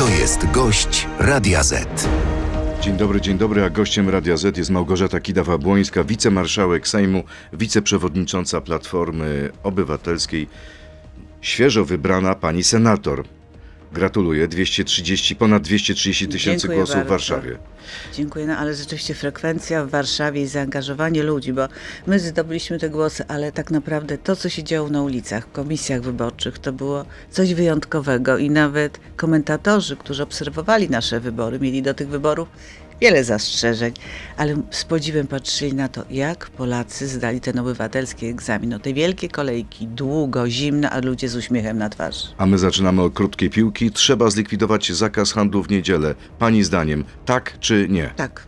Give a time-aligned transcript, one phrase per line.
[0.00, 2.08] To jest gość Radia Z.
[2.80, 9.50] Dzień dobry, dzień dobry, a gościem Radia Z jest Małgorzata Kidawa-Błońska, wicemarszałek Sejmu, wiceprzewodnicząca Platformy
[9.62, 10.48] Obywatelskiej,
[11.40, 13.24] świeżo wybrana pani senator.
[13.92, 17.10] Gratuluję, 230, ponad 230 tysięcy Dziękuję głosów w bardzo.
[17.10, 17.58] Warszawie.
[18.14, 21.68] Dziękuję, no ale rzeczywiście frekwencja w Warszawie i zaangażowanie ludzi, bo
[22.06, 26.02] my zdobyliśmy te głosy, ale tak naprawdę to, co się działo na ulicach, w komisjach
[26.02, 32.08] wyborczych, to było coś wyjątkowego i nawet komentatorzy, którzy obserwowali nasze wybory, mieli do tych
[32.08, 32.48] wyborów
[33.00, 33.92] wiele zastrzeżeń,
[34.36, 38.70] ale z podziwem patrzyli na to, jak Polacy zdali ten obywatelski egzamin.
[38.70, 42.26] No te wielkie kolejki, długo, zimno, a ludzie z uśmiechem na twarzy.
[42.38, 43.90] A my zaczynamy od krótkiej piłki.
[43.90, 46.14] Trzeba zlikwidować zakaz handlu w niedzielę.
[46.38, 48.10] Pani zdaniem, tak czy nie?
[48.16, 48.46] Tak.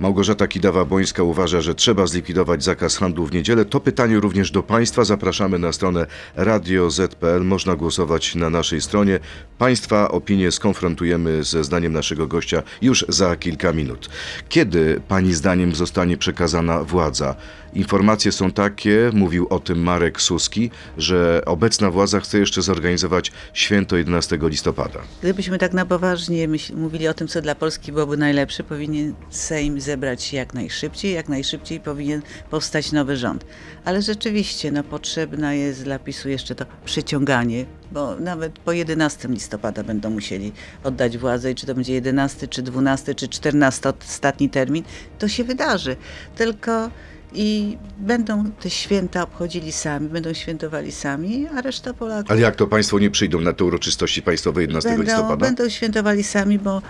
[0.00, 3.64] Małgorzata Kidawa-Błońska uważa, że trzeba zlikwidować zakaz handlu w niedzielę.
[3.64, 5.04] To pytanie również do Państwa.
[5.04, 7.44] Zapraszamy na stronę radio.z.pl.
[7.44, 9.20] Można głosować na naszej stronie.
[9.58, 14.08] Państwa opinie skonfrontujemy ze zdaniem naszego gościa już za kilka minut.
[14.48, 17.36] Kiedy Pani zdaniem zostanie przekazana władza?
[17.74, 23.96] Informacje są takie, mówił o tym Marek Suski, że obecna władza chce jeszcze zorganizować święto
[23.96, 25.00] 11 listopada.
[25.20, 30.22] Gdybyśmy tak na poważnie mówili o tym, co dla Polski byłoby najlepsze, powinien Sejm zebrać
[30.22, 33.46] się jak najszybciej, jak najszybciej powinien powstać nowy rząd.
[33.84, 39.82] Ale rzeczywiście no, potrzebna jest dla PiSu jeszcze to przyciąganie, bo nawet po 11 listopada
[39.82, 40.52] będą musieli
[40.84, 44.84] oddać władzę i czy to będzie 11, czy 12, czy 14 ostatni termin,
[45.18, 45.96] to się wydarzy.
[46.36, 46.90] Tylko
[47.34, 52.66] i będą te święta obchodzili sami, będą świętowali sami, a reszta Polaków Ale jak to
[52.66, 55.46] Państwo nie przyjdą na te uroczystości państwowe 11 będą, listopada?
[55.46, 56.82] będą świętowali sami, bo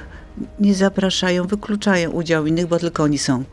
[0.61, 3.45] nie zapraszają, wykluczają udział innych, bo tylko oni są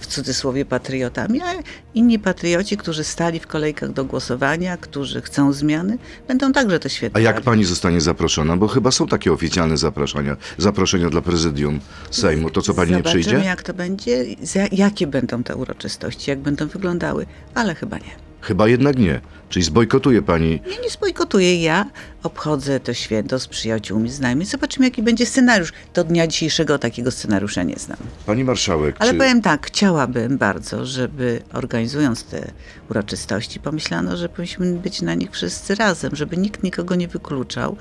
[0.00, 1.46] w cudzysłowie patriotami, a
[1.94, 6.88] inni patrioci, którzy stali w kolejkach do głosowania, którzy chcą zmiany, będą także to A
[6.88, 7.24] świętowali.
[7.24, 8.56] jak pani zostanie zaproszona?
[8.56, 12.50] Bo chyba są takie oficjalne zaproszenia, zaproszenia dla prezydium Sejmu.
[12.50, 13.44] To co pani nie Zobaczymy, przyjdzie?
[13.44, 14.24] jak to będzie,
[14.72, 18.25] jakie będą te uroczystości, jak będą wyglądały, ale chyba nie.
[18.46, 19.20] Chyba jednak nie.
[19.48, 20.60] Czyli zbojkotuje pani.
[20.70, 21.90] Ja nie spojkotuję, ja
[22.22, 24.46] obchodzę to święto z przyjaciółmi, znajomymi.
[24.46, 25.72] Zobaczymy, jaki będzie scenariusz.
[25.94, 27.98] Do dnia dzisiejszego takiego scenariusza nie znam.
[28.26, 32.52] Pani marszałek, Ale czy powiem tak, chciałabym bardzo, żeby organizując te
[32.90, 37.76] uroczystości, pomyślano, że powinniśmy być na nich wszyscy razem, żeby nikt nikogo nie wykluczał.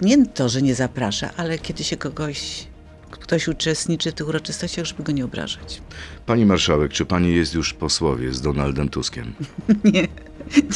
[0.00, 2.66] Nie to, że nie zaprasza, ale kiedy się kogoś,
[3.10, 5.82] ktoś uczestniczy w tych uroczystościach, żeby go nie obrażać.
[6.26, 9.32] pani marszałek, czy pani jest już posłowie z Donaldem Tuskiem?
[9.84, 10.08] Nie,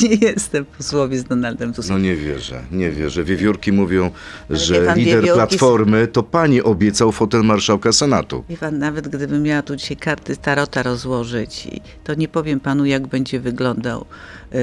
[0.02, 1.96] nie jestem posłowie z Donaldem Tuskiem.
[1.96, 3.24] No nie wierzę, nie wierzę.
[3.24, 4.10] Wiewiórki mówią,
[4.50, 8.44] wie że pan, lider wiewiórki- Platformy to pani obiecał fotel marszałka Senatu.
[8.48, 11.68] Wie pan, nawet gdybym miała tu dzisiaj karty Tarota rozłożyć,
[12.04, 14.04] to nie powiem panu, jak będzie wyglądał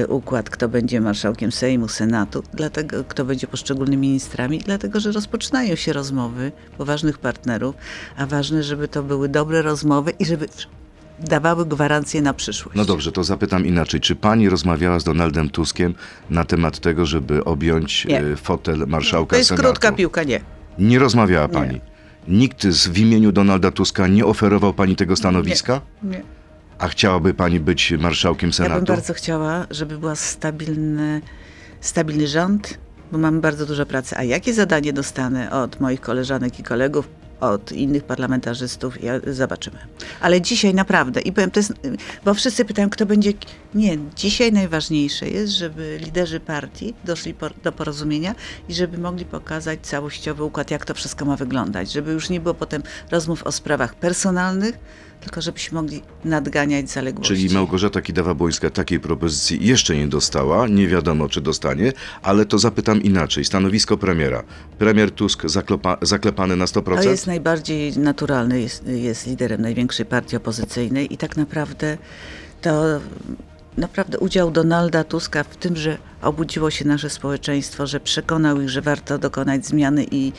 [0.08, 5.92] układ, kto będzie marszałkiem Sejmu, Senatu, dlatego kto będzie poszczególnymi ministrami, dlatego że rozpoczynają się
[5.92, 7.74] rozmowy poważnych partnerów,
[8.16, 10.48] a ważne, żeby to były dobre rozmowy i żeby
[11.20, 12.76] dawały gwarancje na przyszłość.
[12.76, 14.00] No dobrze, to zapytam inaczej.
[14.00, 15.94] Czy pani rozmawiała z Donaldem Tuskiem
[16.30, 18.20] na temat tego, żeby objąć Nie.
[18.20, 19.64] e, fotel marszałka To jest Senatu?
[19.64, 20.40] krótka piłka, nie.
[20.78, 21.80] Nie rozmawiała pani.
[22.28, 25.80] Nikt z, w imieniu Donalda Tuska nie oferował pani tego stanowiska?
[26.02, 26.22] nie.
[26.78, 28.74] A chciałaby pani być marszałkiem Ja Senatu?
[28.74, 31.20] bym bardzo chciała, żeby była stabilny,
[31.80, 32.78] stabilny rząd,
[33.12, 34.16] bo mamy bardzo dużo pracy.
[34.16, 37.08] A jakie zadanie dostanę od moich koleżanek i kolegów,
[37.40, 39.78] od innych parlamentarzystów, ja, zobaczymy.
[40.20, 41.72] Ale dzisiaj naprawdę, i powiem, to jest,
[42.24, 43.32] bo wszyscy pytają, kto będzie.
[43.74, 48.34] Nie, dzisiaj najważniejsze jest, żeby liderzy partii doszli do porozumienia
[48.68, 51.92] i żeby mogli pokazać całościowy układ, jak to wszystko ma wyglądać.
[51.92, 54.78] Żeby już nie było potem rozmów o sprawach personalnych,
[55.20, 57.34] tylko żebyśmy mogli nadganiać zaległości.
[57.34, 61.92] Czyli Małgorzata Kidawa-Błońska takiej propozycji jeszcze nie dostała, nie wiadomo czy dostanie,
[62.22, 63.44] ale to zapytam inaczej.
[63.44, 64.42] Stanowisko premiera.
[64.78, 67.02] Premier Tusk zaklepa, zaklepany na 100%?
[67.02, 71.98] To jest najbardziej naturalny, jest, jest liderem największej partii opozycyjnej i tak naprawdę
[72.60, 73.00] to
[73.76, 78.82] naprawdę udział Donalda Tuska w tym, że obudziło się nasze społeczeństwo, że przekonał ich, że
[78.82, 80.32] warto dokonać zmiany i,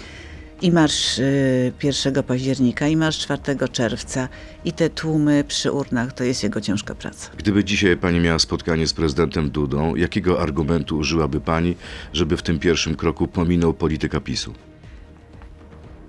[0.62, 3.42] i marsz y, 1 października, i marsz 4
[3.72, 4.30] czerwca,
[4.66, 7.30] i te tłumy przy urnach, to jest jego ciężka praca.
[7.38, 11.76] Gdyby dzisiaj pani miała spotkanie z prezydentem Dudą, jakiego argumentu użyłaby pani,
[12.14, 14.54] żeby w tym pierwszym kroku pominął polityka PiSu?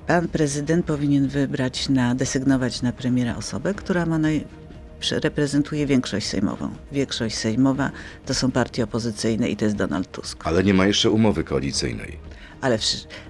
[0.07, 4.45] Pan prezydent powinien wybrać na, desygnować na premiera osobę, która ma naj,
[5.11, 6.71] reprezentuje większość sejmową.
[6.93, 7.91] Większość sejmowa
[8.27, 10.47] to są partie opozycyjne i to jest Donald Tusk.
[10.47, 12.30] Ale nie ma jeszcze umowy koalicyjnej.
[12.61, 12.79] Ale,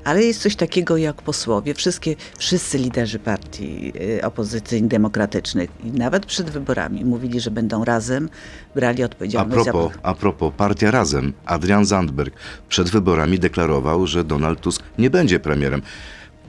[0.05, 6.27] ale jest coś takiego jak posłowie, wszystkie, wszyscy liderzy partii y, opozycyjnych, demokratycznych i nawet
[6.27, 8.29] przed wyborami mówili, że będą razem
[8.75, 10.01] brali A odpowiedzialność propos, za...
[10.03, 12.35] a propos, partia Razem, Adrian Zandberg
[12.69, 15.83] przed wyborami deklarował, że Donald Tusk nie będzie premierem.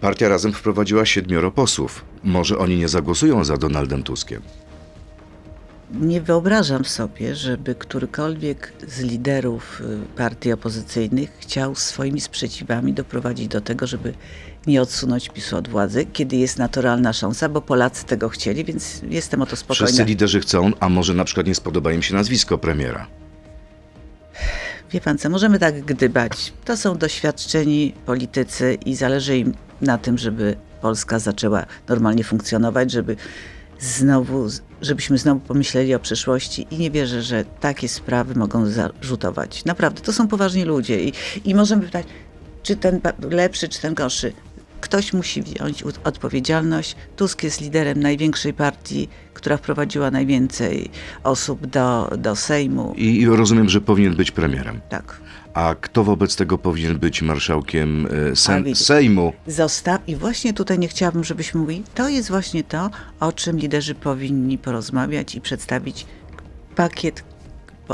[0.02, 2.06] Partia Razem wprowadziła siedmioro posłów.
[2.24, 4.42] Może oni nie zagłosują za Donaldem Tuskiem?
[5.94, 13.62] Nie wyobrażam sobie, żeby którykolwiek z liderów y, partii opozycyjnych chciał swoimi sprzeciwami doprowadzić do
[13.62, 14.14] tego, żeby
[14.68, 19.42] nie odsunąć PiSu od władzy, kiedy jest naturalna szansa, bo Polacy tego chcieli, więc jestem
[19.42, 19.88] o to spokojna.
[19.88, 23.08] Wszyscy liderzy chcą, a może na przykład nie spodoba im się nazwisko premiera.
[24.92, 26.54] Wie pan co, możemy tak gdybać.
[26.66, 33.16] To są doświadczeni politycy i zależy im na tym, żeby Polska zaczęła normalnie funkcjonować, żeby
[33.80, 34.50] znowu,
[34.82, 39.66] żebyśmy znowu pomyśleli o przyszłości i nie wierzę, że takie sprawy mogą zarzutować.
[39.66, 41.14] Naprawdę, to są poważni ludzie i,
[41.46, 42.06] i możemy pytać,
[42.64, 44.34] czy ten lepszy, czy ten gorszy.
[44.82, 46.96] Ktoś musi wziąć odpowiedzialność.
[47.16, 50.90] Tusk jest liderem największej partii, która wprowadziła najwięcej
[51.24, 52.94] osób do, do Sejmu.
[52.98, 54.82] I rozumiem, że powinien być premierem.
[54.90, 55.22] Tak.
[55.54, 59.34] A kto wobec tego powinien być marszałkiem e, Sen Sejmu?
[59.48, 62.90] Zostaw i właśnie tutaj nie chciałabym, żebyśmy mówili, to jest właśnie to,
[63.20, 66.06] o czym liderzy powinni porozmawiać i przedstawić
[66.76, 67.24] pakiet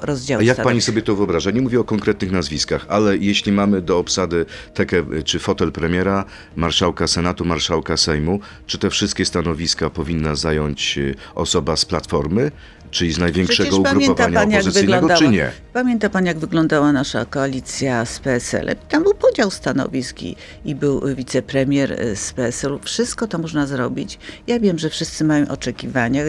[0.03, 0.41] rozdziału.
[0.41, 1.51] A jak pani sobie to wyobraża?
[1.51, 7.07] Nie mówię o konkretnych nazwiskach, ale jeśli mamy do obsady tekę czy fotel premiera, marszałka
[7.07, 12.51] Senatu, marszałka Sejmu, czy te wszystkie stanowiska powinna zająć y, osoba z Platformy,
[12.91, 15.51] czyli z największego Przecież ugrupowania pan, opozycyjnego, czy nie?
[15.73, 18.75] Pamięta pan, jak wyglądała nasza koalicja z PSL-em?
[18.89, 20.35] Tam był podział stanowisk i,
[20.65, 22.79] i był wicepremier y, z PSL-u.
[22.79, 24.19] Wszystko to można zrobić.
[24.47, 26.23] Ja wiem, że wszyscy mają oczekiwania.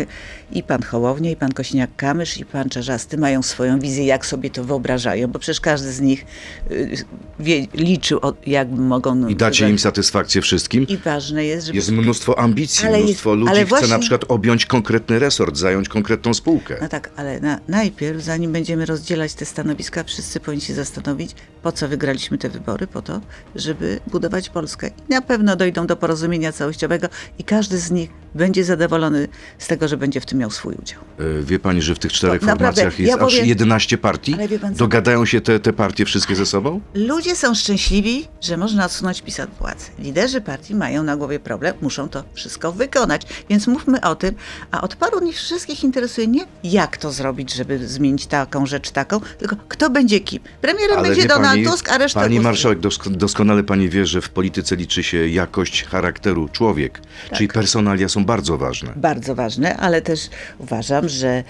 [0.53, 4.65] I pan Hołownia, i pan Kośniak-Kamysz, i pan Czarzasty mają swoją wizję, jak sobie to
[4.65, 6.27] wyobrażają, bo przecież każdy z nich
[6.71, 7.05] y,
[7.41, 9.29] wie, liczył, jak mogą...
[9.29, 10.87] I dacie im satysfakcję wszystkim?
[10.87, 11.77] I ważne jest, żeby...
[11.77, 13.89] Jest mnóstwo ambicji, mnóstwo jest, ludzi chce właśnie...
[13.89, 16.58] na przykład objąć konkretny resort, zająć konkretną spółkę.
[16.81, 21.73] No tak, ale na, najpierw, zanim będziemy rozdzielać te stanowiska, wszyscy powinni się zastanowić, po
[21.73, 22.87] co wygraliśmy te wybory?
[22.87, 23.21] Po to,
[23.55, 24.89] żeby budować Polskę.
[24.89, 27.09] I na pewno dojdą do porozumienia całościowego
[27.39, 29.29] i każdy z nich będzie zadowolony
[29.59, 31.01] z tego, że będzie w tym miał swój udział.
[31.19, 34.37] E, wie pani, że w tych czterech to formacjach jest ja aż 11 partii?
[34.77, 36.81] Dogadają się te, te partie wszystkie ze sobą?
[36.95, 39.87] Ludzie są szczęśliwi, że można odsunąć PiS od władzy.
[39.99, 43.23] Liderzy partii mają na głowie problem, muszą to wszystko wykonać.
[43.51, 44.35] Więc mówmy o tym,
[44.71, 49.21] a od paru dni wszystkich interesuje nie jak to zrobić, żeby zmienić taką rzecz taką,
[49.39, 50.43] tylko kto będzie kim.
[50.61, 52.79] Premierem Ale będzie Donald pani, Tusk, a reszta Pani marszałek,
[53.11, 57.39] doskonale pani wie, że w polityce liczy się jakość charakteru człowiek, tak.
[57.39, 58.93] czyli personalia są bardzo ważne.
[58.97, 60.20] Bardzo ważne, ale też
[60.59, 61.44] uważam, że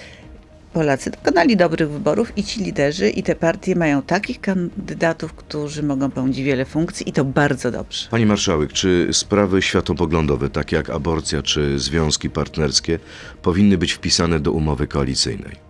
[0.72, 6.10] Polacy dokonali dobrych wyborów i ci liderzy i te partie mają takich kandydatów, którzy mogą
[6.10, 8.08] pełnić wiele funkcji i to bardzo dobrze.
[8.10, 12.98] Pani marszałek, czy sprawy światopoglądowe, takie jak aborcja czy związki partnerskie,
[13.42, 15.67] powinny być wpisane do umowy koalicyjnej?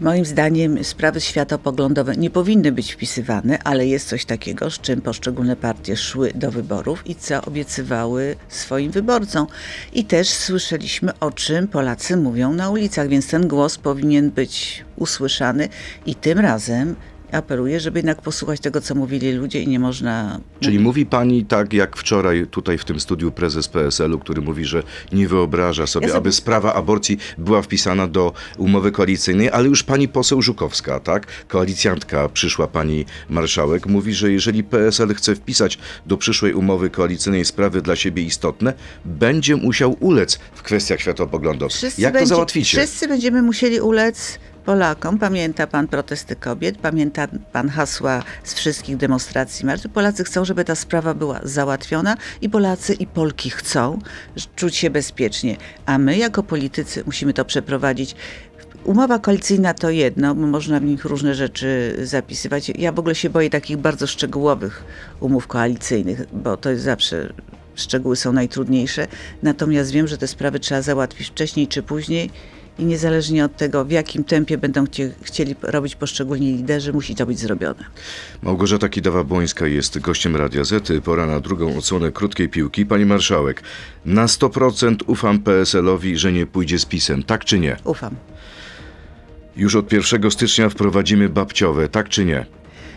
[0.00, 5.56] Moim zdaniem sprawy światopoglądowe nie powinny być wpisywane, ale jest coś takiego, z czym poszczególne
[5.56, 9.46] partie szły do wyborów i co obiecywały swoim wyborcom.
[9.92, 15.68] I też słyszeliśmy, o czym Polacy mówią na ulicach, więc ten głos powinien być usłyszany
[16.06, 16.96] i tym razem
[17.32, 20.40] apeluję, żeby jednak posłuchać tego, co mówili ludzie i nie można...
[20.60, 24.82] Czyli mówi pani tak, jak wczoraj tutaj w tym studiu prezes PSL-u, który mówi, że
[25.12, 29.82] nie wyobraża sobie, ja sobie, aby sprawa aborcji była wpisana do umowy koalicyjnej, ale już
[29.82, 36.16] pani poseł Żukowska, tak, koalicjantka, przyszła pani marszałek, mówi, że jeżeli PSL chce wpisać do
[36.16, 38.72] przyszłej umowy koalicyjnej sprawy dla siebie istotne,
[39.04, 41.76] będzie musiał ulec w kwestiach światopoglądowych.
[41.76, 42.78] Wszyscy jak będzie, to załatwicie?
[42.78, 45.18] Wszyscy będziemy musieli ulec Polakom.
[45.18, 49.88] Pamięta pan protesty kobiet, pamięta pan hasła z wszystkich demonstracji marszy.
[49.88, 53.98] Polacy chcą, żeby ta sprawa była załatwiona i Polacy i Polki chcą
[54.56, 55.56] czuć się bezpiecznie.
[55.86, 58.16] A my jako politycy musimy to przeprowadzić.
[58.84, 62.68] Umowa koalicyjna to jedno, bo można w nich różne rzeczy zapisywać.
[62.68, 64.84] Ja w ogóle się boję takich bardzo szczegółowych
[65.20, 67.32] umów koalicyjnych, bo to jest zawsze
[67.74, 69.06] szczegóły są najtrudniejsze.
[69.42, 72.30] Natomiast wiem, że te sprawy trzeba załatwić wcześniej czy później
[72.78, 74.84] i niezależnie od tego, w jakim tempie będą
[75.22, 77.84] chcieli robić poszczególni liderzy, musi to być zrobione.
[78.42, 81.04] Małgorzata Kidawa-Błońska jest gościem Radia Z.
[81.04, 82.86] Pora na drugą odsłonę krótkiej piłki.
[82.86, 83.62] Pani marszałek,
[84.04, 87.76] na 100% ufam PSL-owi, że nie pójdzie z pisem, tak czy nie?
[87.84, 88.14] Ufam.
[89.56, 92.46] Już od 1 stycznia wprowadzimy babciowe, tak czy nie?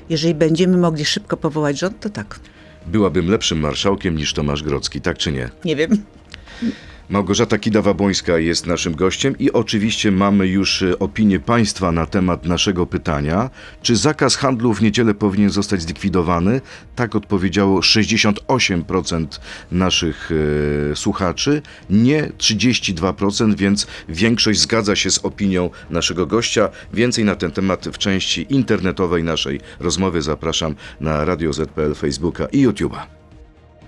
[0.10, 2.40] Jeżeli będziemy mogli szybko powołać rząd, to tak.
[2.86, 5.50] Byłabym lepszym marszałkiem niż Tomasz Grocki, tak czy nie?
[5.66, 6.04] Nie wiem.
[7.10, 12.86] Małgorzata Kidawa-Błońska jest naszym gościem i oczywiście mamy już e, opinię państwa na temat naszego
[12.86, 13.50] pytania.
[13.82, 16.62] Czy zakaz handlu w niedzielę powinien zostać zlikwidowany?
[16.96, 19.28] Tak odpowiedziało 68%
[19.72, 20.30] naszych
[20.92, 26.70] e, słuchaczy, nie 32%, więc większość zgadza się z opinią naszego gościa.
[26.94, 32.68] Więcej na ten temat w części internetowej naszej rozmowy zapraszam na Radio ZPL, Facebooka i
[32.68, 33.00] YouTube'a.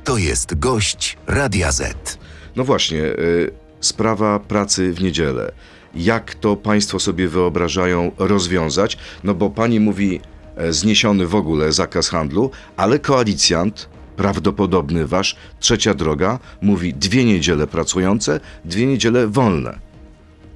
[0.04, 2.20] To jest gość Radia Z.
[2.56, 5.52] No właśnie, y, sprawa pracy w niedzielę.
[5.96, 8.98] Jak to Państwo sobie wyobrażają rozwiązać?
[9.24, 10.22] No bo Pani mówi
[10.56, 17.68] e, zniesiony w ogóle zakaz handlu, ale koalicjant, prawdopodobny Wasz, trzecia droga, mówi dwie niedziele
[17.68, 19.80] pracujące, dwie niedziele wolne.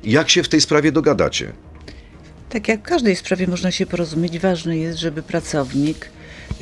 [0.03, 1.53] Jak się w tej sprawie dogadacie?
[2.53, 6.09] Tak jak w każdej sprawie można się porozumieć, ważne jest, żeby pracownik,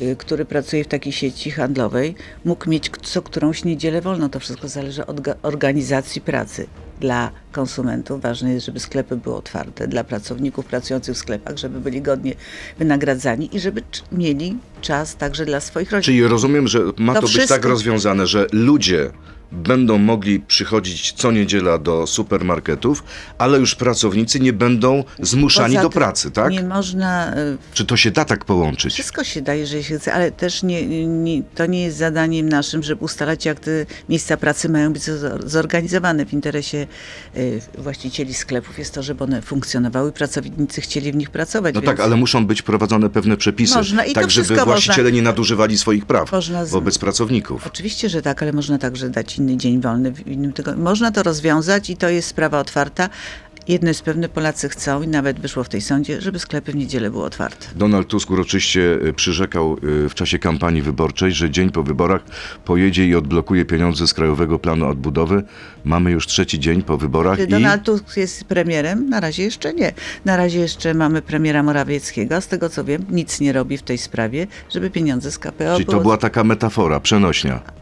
[0.00, 4.28] y, który pracuje w takiej sieci handlowej, mógł mieć co którąś niedzielę wolną.
[4.30, 6.66] To wszystko zależy od ga- organizacji pracy.
[7.00, 12.02] Dla konsumentów ważne jest, żeby sklepy były otwarte, dla pracowników pracujących w sklepach, żeby byli
[12.02, 12.34] godnie
[12.78, 13.82] wynagradzani i żeby
[14.12, 16.04] mieli czas także dla swoich rodzin.
[16.04, 19.10] Czyli rozumiem, że ma To to, być wszystko- tak rozwiązane, że ludzie
[19.52, 23.04] będą mogli przychodzić co niedziela do supermarketów,
[23.38, 26.50] ale już pracownicy nie będą zmuszani do pracy, tak?
[26.52, 28.92] Nie można y, Czy to się da tak połączyć?
[28.94, 32.82] Wszystko się da, jeżeli się chce, ale też nie, nie, to nie jest zadaniem naszym,
[32.82, 33.70] żeby ustalać, jak te
[34.08, 36.26] miejsca pracy mają być zor- zorganizowane.
[36.26, 36.86] W interesie
[37.36, 41.74] y, właścicieli sklepów jest to, żeby one funkcjonowały i pracownicy chcieli w nich pracować.
[41.74, 45.16] No więc tak, ale muszą być prowadzone pewne przepisy, Można i tak żeby właściciele można-
[45.16, 47.66] nie nadużywali swoich praw Można z- wobec pracowników.
[47.66, 50.84] Oczywiście, że tak, ale można także dać inny dzień wolny w innym tygodniu.
[50.84, 53.08] Można to rozwiązać i to jest sprawa otwarta.
[53.68, 57.10] Jedno jest pewne, Polacy chcą i nawet wyszło w tej sądzie, żeby sklepy w niedzielę
[57.10, 57.66] były otwarte.
[57.76, 62.22] Donald Tusk uroczyście y, przyrzekał y, w czasie kampanii wyborczej, że dzień po wyborach
[62.64, 65.42] pojedzie i odblokuje pieniądze z Krajowego Planu Odbudowy.
[65.84, 69.08] Mamy już trzeci dzień po wyborach Czy i Donald Tusk jest premierem?
[69.08, 69.92] Na razie jeszcze nie.
[70.24, 73.82] Na razie jeszcze mamy premiera Morawieckiego, a z tego co wiem, nic nie robi w
[73.82, 76.02] tej sprawie, żeby pieniądze z KPO czyli to było...
[76.02, 77.81] była taka metafora, przenośnia.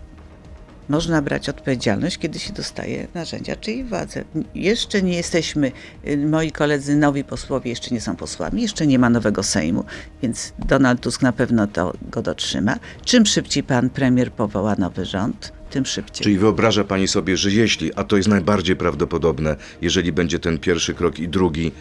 [0.91, 4.25] Można brać odpowiedzialność, kiedy się dostaje narzędzia, czyli władzę.
[4.55, 5.73] Jeszcze nie jesteśmy,
[6.09, 9.85] y, moi koledzy, nowi posłowie jeszcze nie są posłami, jeszcze nie ma nowego Sejmu,
[10.23, 12.77] więc Donald Tusk na pewno to go dotrzyma.
[13.05, 16.25] Czym szybciej pan premier powoła nowy rząd, tym szybciej.
[16.25, 20.95] Czyli wyobraża pani sobie, że jeśli, a to jest najbardziej prawdopodobne, jeżeli będzie ten pierwszy
[20.95, 21.73] krok i drugi,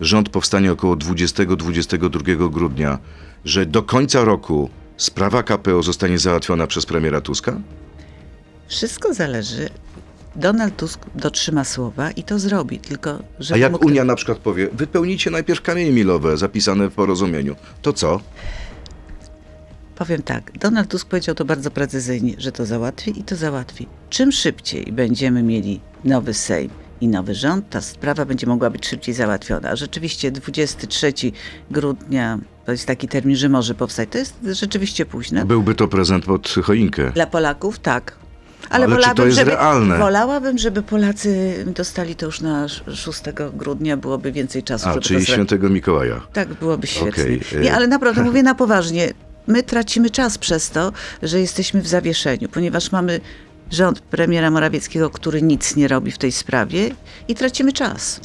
[0.00, 2.98] rząd powstanie około 20-22 grudnia,
[3.44, 7.60] że do końca roku sprawa KPO zostanie załatwiona przez premiera Tuska?
[8.68, 9.68] Wszystko zależy.
[10.36, 14.68] Donald Tusk dotrzyma słowa i to zrobi, tylko że A jak Unia na przykład powie,
[14.72, 18.20] wypełnijcie najpierw kamienie milowe zapisane w porozumieniu, to co?
[19.94, 23.86] Powiem tak, Donald Tusk powiedział to bardzo precyzyjnie, że to załatwi i to załatwi.
[24.10, 26.70] Czym szybciej będziemy mieli nowy Sejm
[27.00, 29.76] i nowy rząd, ta sprawa będzie mogła być szybciej załatwiona.
[29.76, 31.12] Rzeczywiście 23
[31.70, 34.08] grudnia to jest taki termin, że może powstać.
[34.08, 35.46] To jest rzeczywiście późno.
[35.46, 37.10] Byłby to prezent pod choinkę.
[37.12, 38.25] Dla Polaków tak.
[38.70, 39.98] Ale czy to wolałabym, jest żeby, realne?
[39.98, 43.22] Wolałabym, żeby Polacy dostali to już na 6
[43.54, 46.20] grudnia, byłoby więcej czasu, A, czyli świętego Mikołaja.
[46.32, 47.10] Tak, byłoby świetnie.
[47.10, 49.12] Okej, y- Nie, ale naprawdę mówię na poważnie.
[49.46, 53.20] My tracimy czas przez to, że jesteśmy w zawieszeniu, ponieważ mamy
[53.70, 56.90] rząd premiera Morawieckiego, który nic nie robi w tej sprawie
[57.28, 58.20] i tracimy czas,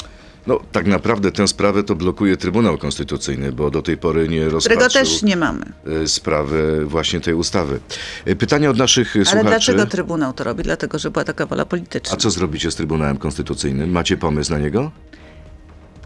[0.47, 4.53] No, tak naprawdę tę sprawę to blokuje Trybunał Konstytucyjny, bo do tej pory nie którego
[4.53, 5.65] rozpatrzył też nie mamy.
[6.03, 7.79] y, sprawy właśnie tej ustawy.
[8.27, 9.47] Y, Pytanie od naszych y, Ale słuchaczy.
[9.49, 10.63] dlaczego Trybunał to robi?
[10.63, 12.13] Dlatego, że była taka wola polityczna.
[12.13, 13.91] A co zrobicie z Trybunałem Konstytucyjnym?
[13.91, 14.91] Macie pomysł na niego?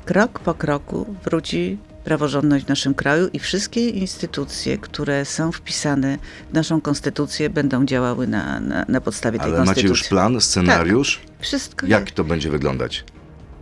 [0.06, 6.18] Krok po kroku wróci praworządność w naszym kraju i wszystkie instytucje, które są wpisane
[6.52, 9.90] w naszą konstytucję, będą działały na, na, na podstawie tej Ale macie konstytucji.
[9.90, 11.22] już plan, scenariusz?
[11.40, 13.04] Wszystko Jak to będzie wyglądać?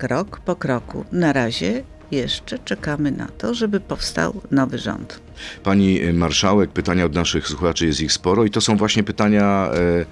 [0.04, 1.06] Krok po kroku.
[1.12, 5.20] Na razie jeszcze czekamy na to, żeby powstał nowy rząd.
[5.64, 9.70] Pani y, marszałek, pytania od naszych słuchaczy jest ich sporo i to są właśnie pytania
[9.74, 10.06] e,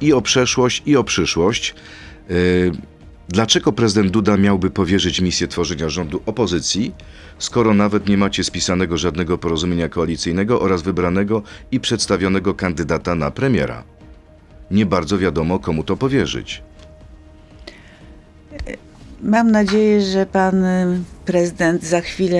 [0.00, 1.74] i o przeszłość, i o przyszłość.
[2.30, 2.34] E,
[3.28, 6.94] dlaczego prezydent Duda miałby powierzyć misję tworzenia rządu opozycji,
[7.38, 13.84] skoro nawet nie macie spisanego żadnego porozumienia koalicyjnego oraz wybranego i przedstawionego kandydata na premiera?
[14.70, 16.62] Nie bardzo wiadomo, komu to powierzyć.
[19.22, 22.38] Mam nadzieję, że pan y, prezydent za chwilę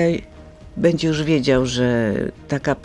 [0.76, 2.14] będzie już wiedział, że
[2.48, 2.76] taka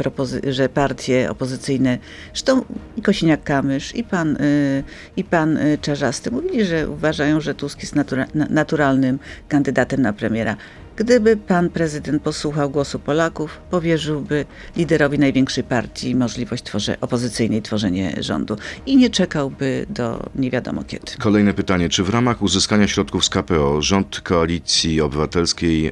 [0.48, 1.98] że partie opozycyjne,
[2.34, 2.62] zresztą
[2.98, 4.84] i Kosiniak-Kamysz, i pan, y,
[5.18, 10.14] i pan y, Czarzasty mówili, że uważają, że Tusk jest natura- na- naturalnym kandydatem na
[10.14, 10.56] premiera.
[11.04, 14.46] Gdyby pan prezydent posłuchał głosu Polaków, powierzyłby
[14.78, 21.12] liderowi największej partii możliwość tworze- opozycyjnej tworzenia rządu i nie czekałby do nie wiadomo kiedy.
[21.20, 21.90] Kolejne pytanie.
[21.90, 25.92] Czy w ramach uzyskania środków z KPO rząd Koalicji Obywatelskiej, e,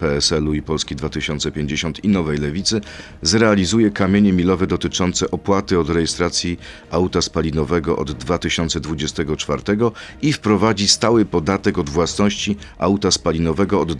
[0.00, 2.80] PSL-u i Polski 2050 i Nowej Lewicy
[3.22, 6.58] zrealizuje kamienie milowe dotyczące opłaty od rejestracji
[6.90, 9.62] auta spalinowego od 2024
[10.22, 13.92] i wprowadzi stały podatek od własności auta spalinowego od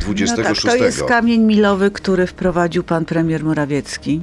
[0.00, 0.64] 2026?
[0.64, 4.20] No tak, to jest kamień milowy, który wprowadził pan premier Morawiecki.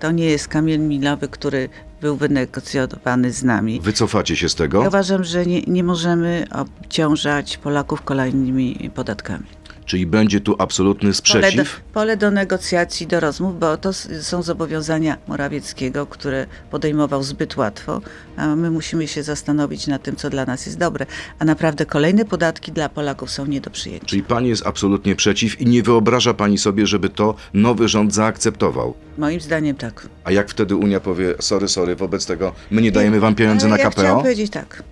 [0.00, 1.68] To nie jest kamień milowy, który
[2.00, 3.80] był wynegocjowany z nami.
[3.80, 4.82] Wycofacie się z tego?
[4.82, 9.44] Ja uważam, że nie, nie możemy obciążać Polaków kolejnymi podatkami.
[9.86, 11.80] Czyli będzie tu absolutny Pole do, sprzeciw?
[11.92, 18.00] pole do negocjacji, do rozmów, bo to są zobowiązania Morawieckiego, które podejmował zbyt łatwo,
[18.36, 21.06] a my musimy się zastanowić nad tym, co dla nas jest dobre.
[21.38, 24.06] A naprawdę kolejne podatki dla Polaków są nie do przyjęcia.
[24.06, 28.94] Czyli pani jest absolutnie przeciw i nie wyobraża pani sobie, żeby to nowy rząd zaakceptował?
[29.18, 30.08] Moim zdaniem tak.
[30.24, 33.78] A jak wtedy Unia powie, sorry, sorry, wobec tego my nie dajemy wam pieniędzy na
[33.78, 34.20] ja KPO?
[34.20, 34.82] powiedzieć tak.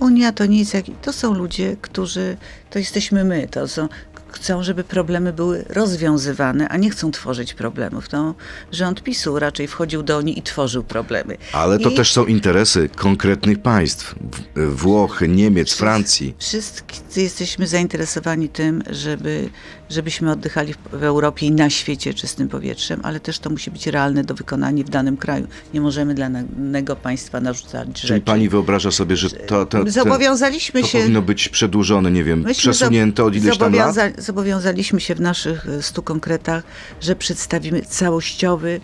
[0.00, 0.72] Unia to nic,
[1.02, 2.36] to są ludzie, którzy,
[2.70, 3.88] to jesteśmy my, to są,
[4.36, 8.08] chcą, żeby problemy były rozwiązywane, a nie chcą tworzyć problemów.
[8.08, 8.34] To
[8.72, 11.36] rząd PiSu raczej wchodził do Unii i tworzył problemy.
[11.52, 14.14] Ale to I też są interesy konkretnych państw.
[14.56, 16.34] W- Włoch, Niemiec, Francji.
[16.38, 16.82] Wszyscy
[17.16, 19.48] jesteśmy zainteresowani tym, żeby,
[19.90, 24.24] żebyśmy oddychali w, Europie i na świecie czystym powietrzem, ale też to musi być realne
[24.24, 25.46] do wykonania w danym kraju.
[25.74, 28.20] Nie możemy dla danego państwa narzucać Czyli rzeczy.
[28.24, 30.98] pani wyobraża sobie, że to, to, to, Zobowiązaliśmy to się...
[30.98, 33.96] powinno być przedłużone, nie wiem, Myśmy przesunięte od ileś tam lat?
[34.26, 36.64] Zobowiąza- Zobowiązaliśmy się w naszych e, stu konkretach,
[37.00, 38.80] że przedstawimy całościowy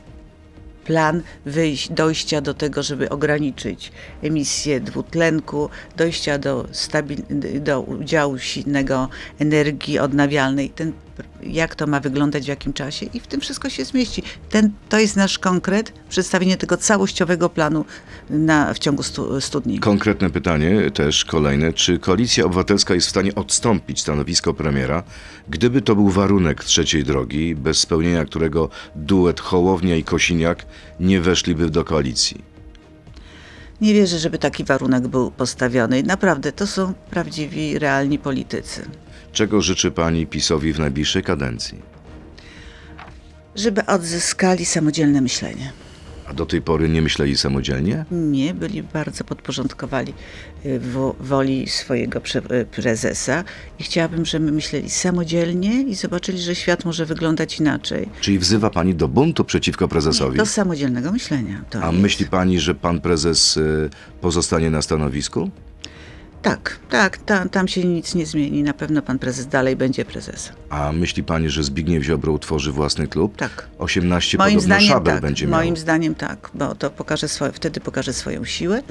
[0.84, 9.08] plan wyjść, dojścia do tego, żeby ograniczyć emisję dwutlenku, dojścia do, stabil- do udziału silnego
[9.38, 10.92] energii odnawialnej, ten,
[11.42, 14.22] jak to ma wyglądać, w jakim czasie i w tym wszystko się zmieści.
[14.50, 17.84] Ten, to jest nasz konkret, przedstawienie tego całościowego planu
[18.30, 19.78] na, w ciągu stu, stu dni.
[19.78, 21.72] Konkretne pytanie, też kolejne.
[21.72, 25.02] Czy Koalicja Obywatelska jest w stanie odstąpić stanowisko premiera,
[25.48, 30.66] gdyby to był warunek trzeciej drogi, bez spełnienia którego duet Hołownia i Kosiniak
[31.00, 32.52] nie weszliby do koalicji?
[33.80, 36.02] Nie wierzę, żeby taki warunek był postawiony.
[36.02, 38.82] Naprawdę, to są prawdziwi, realni politycy.
[39.32, 41.78] Czego życzy pani PiSowi w najbliższej kadencji?
[43.54, 45.72] Żeby odzyskali samodzielne myślenie.
[46.26, 48.04] A do tej pory nie myśleli samodzielnie?
[48.10, 50.14] Nie, byli bardzo podporządkowali
[50.66, 52.18] y, wo- woli swojego
[52.60, 53.44] y, prezesa
[53.78, 58.08] i chciałabym, żeby myśleli samodzielnie i zobaczyli, że świat może wyglądać inaczej.
[58.20, 60.36] Czyli wzywa pani do buntu przeciwko prezesowi?
[60.36, 61.64] Do samodzielnego myślenia.
[61.82, 61.98] A jest.
[61.98, 63.90] myśli pani, że pan prezes y,
[64.20, 65.50] pozostanie na stanowisku?
[66.42, 68.62] Tak, tak, tam, tam się nic nie zmieni.
[68.62, 70.56] Na pewno pan prezes dalej będzie prezesem.
[70.70, 73.36] A myśli pani, że Zbigniew Ziobro utworzy własny klub?
[73.36, 73.68] Tak.
[73.78, 75.22] 18 Moim podobno zdaniem szabel tak.
[75.22, 75.60] będzie miał.
[75.60, 78.82] Moim zdaniem tak, bo to pokaże swoje, wtedy pokaże swoją siłę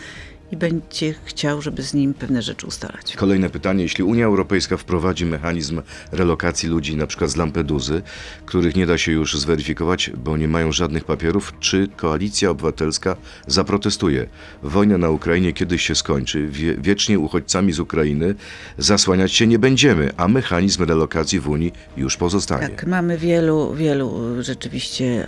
[0.52, 3.16] i będzie chciał, żeby z nim pewne rzeczy ustalać.
[3.16, 3.84] Kolejne pytanie.
[3.84, 8.02] Jeśli Unia Europejska wprowadzi mechanizm relokacji ludzi na przykład z Lampeduzy,
[8.46, 13.16] których nie da się już zweryfikować, bo nie mają żadnych papierów, czy Koalicja Obywatelska
[13.48, 14.28] zaprotestuje?
[14.64, 16.48] Wojna na Ukrainie kiedyś się skończy.
[16.48, 18.36] Wie, wiecznie uchodźcami z Ukrainy
[18.78, 22.70] zasłaniać się nie będziemy, a mechanizm relokacji w Unii już pozostanie.
[22.70, 25.28] Tak, mamy wielu, wielu rzeczywiście,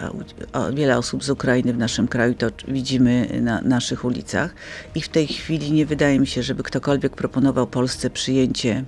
[0.74, 4.56] wiele osób z Ukrainy w naszym kraju, to widzimy na naszych ulicach
[4.96, 8.84] i w tej chwili nie wydaje mi się, żeby ktokolwiek proponował Polsce przyjęcie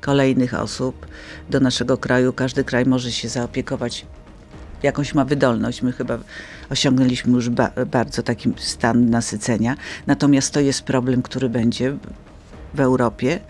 [0.00, 1.06] kolejnych osób
[1.50, 2.32] do naszego kraju.
[2.32, 4.06] Każdy kraj może się zaopiekować
[4.82, 5.82] jakąś ma wydolność.
[5.82, 6.18] My chyba
[6.70, 9.76] osiągnęliśmy już ba- bardzo taki stan nasycenia.
[10.06, 11.96] Natomiast to jest problem, który będzie
[12.74, 13.40] w Europie.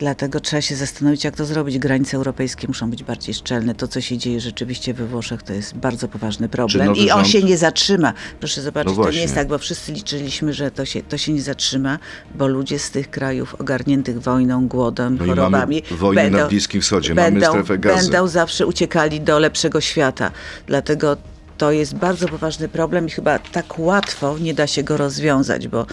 [0.00, 1.78] Dlatego trzeba się zastanowić, jak to zrobić.
[1.78, 3.74] Granice europejskie muszą być bardziej szczelne.
[3.74, 6.96] To, co się dzieje rzeczywiście we Włoszech, to jest bardzo poważny problem.
[6.96, 8.12] I on rząd- się nie zatrzyma.
[8.40, 11.32] Proszę zobaczyć, No to nie jest tak, bo wszyscy liczyliśmy, że to się, to się
[11.32, 11.98] nie zatrzyma,
[12.34, 17.14] bo ludzie z tych krajów ogarniętych wojną, głodem, No mamy chorobami wojnę na Bliskim Wschodzie,
[17.14, 18.02] mamy będą, strefę gazy.
[18.10, 20.30] będą zawsze uciekali do lepszego świata.
[20.66, 21.16] Dlatego
[21.58, 25.86] to jest bardzo poważny problem i chyba tak łatwo nie da się go rozwiązać, bo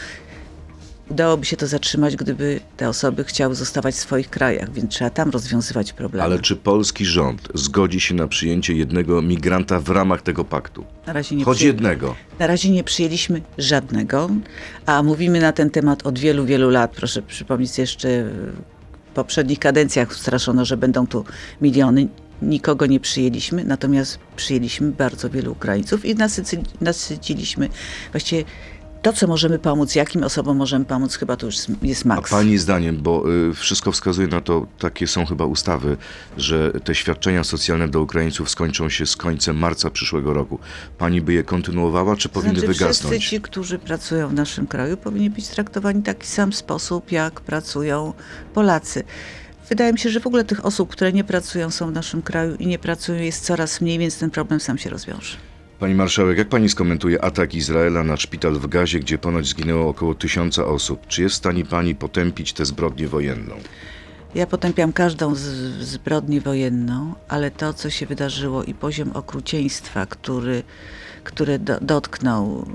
[1.10, 5.30] udałoby się to zatrzymać, gdyby te osoby chciały zostawać w swoich krajach, więc trzeba tam
[5.30, 6.24] rozwiązywać problemy.
[6.24, 10.86] Ale czy polski rząd zgodzi się na przyjęcie jednego migranta w ramach tego paktu?
[11.08, 12.15] na, razie nie Choć jednego.
[12.39, 14.30] na razie nie przyjęliśmy żadnego,
[14.86, 16.91] a mówimy na ten temat od wielu, wielu lat.
[16.91, 18.24] Proszę przypomnieć jeszcze
[19.12, 21.26] w poprzednich kadencjach straszono, że będą tu
[21.62, 22.08] miliony.
[22.41, 26.15] Nikogo nie przyjęliśmy, natomiast przyjęliśmy bardzo wielu Ukraińców i
[26.82, 27.70] nasyciliśmy
[28.12, 28.43] właściwie
[29.02, 32.32] to, co możemy pomóc, jakim osobom możemy pomóc, chyba to już jest A maks.
[32.32, 35.98] pani zdaniem, bo y, wszystko wskazuje na to, takie są chyba ustawy,
[36.38, 40.60] że te świadczenia socjalne dla Ukraińców skończą się z końcem marca przyszłego roku.
[40.98, 43.16] Pani by je kontynuowała, czy powinny znaczy, wygasnąć?
[43.16, 47.42] Wszyscy ci, którzy pracują w naszym kraju, powinni być traktowani w taki sam sposób, jak
[47.42, 48.14] pracują
[48.54, 49.04] Polacy.
[49.70, 52.56] Wydaje mi się, że w ogóle tych osób, które nie pracują, są w naszym kraju
[52.56, 55.38] i nie pracują, jest coraz mniej, więc ten problem sam się rozwiąże.
[55.80, 60.16] Pani marszałek, jak pani skomentuje atak Izraela na szpital w Gazie, gdzie ponoć zginęło około
[60.16, 61.08] tysiąca osób?
[61.08, 63.56] Czy jest w stanie pani potępić tę zbrodnię wojenną?
[64.36, 65.36] Ja potępiam każdą
[65.80, 70.63] zbrodnię wojenną, ale to, co się wydarzyło i poziom okrucieństwa, który,
[71.24, 72.66] który do, dotknął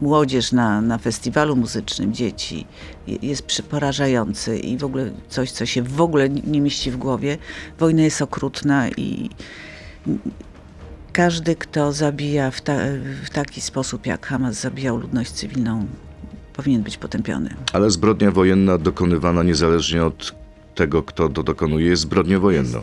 [0.00, 2.66] młodzież na, na festiwalu muzycznym, dzieci,
[3.06, 7.38] je- jest porażający i w ogóle coś, co się w ogóle nie mieści w głowie.
[7.78, 9.30] Wojna jest okrutna i
[11.16, 12.76] każdy, kto zabija w, ta,
[13.24, 15.86] w taki sposób, jak Hamas zabijał ludność cywilną,
[16.52, 17.54] powinien być potępiony.
[17.72, 20.34] Ale zbrodnia wojenna dokonywana niezależnie od
[20.74, 22.80] tego, kto to dokonuje, jest zbrodnią wojenną.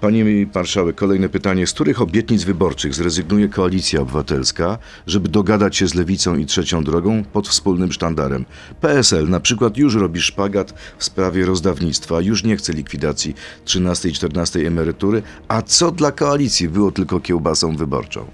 [0.00, 1.66] Pani marszałek, kolejne pytanie.
[1.66, 7.24] Z których obietnic wyborczych zrezygnuje Koalicja Obywatelska, żeby dogadać się z Lewicą i Trzecią Drogą
[7.32, 8.44] pod wspólnym sztandarem?
[8.80, 14.12] PSL na przykład już robi szpagat w sprawie rozdawnictwa, już nie chce likwidacji 13 i
[14.12, 18.26] 14 emerytury, a co dla koalicji było tylko kiełbasą wyborczą?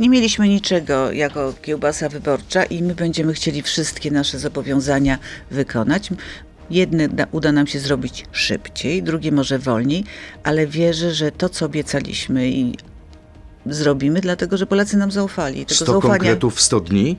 [0.00, 5.18] Nie mieliśmy niczego jako kiełbasa wyborcza i my będziemy chcieli wszystkie nasze zobowiązania
[5.50, 6.10] wykonać.
[6.70, 10.04] Jedne da, uda nam się zrobić szybciej, drugie może wolniej,
[10.42, 12.76] ale wierzę, że to, co obiecaliśmy i
[13.66, 15.66] zrobimy, dlatego że Polacy nam zaufali.
[15.66, 17.16] Tego 100 zaufania konkretów w 100 dni?